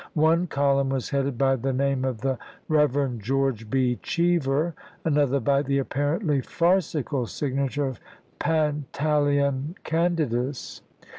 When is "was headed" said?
0.89-1.37